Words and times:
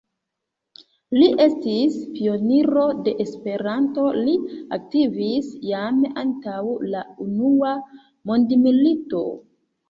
Li 1.17 1.25
estis 1.43 1.97
pioniro 2.13 2.85
de 3.07 3.13
Esperanto; 3.25 4.05
li 4.29 4.33
aktivis 4.79 5.51
jam 5.73 6.01
antaŭ 6.23 6.57
la 6.95 7.05
unua 7.27 7.77
mondmilito. 8.33 9.23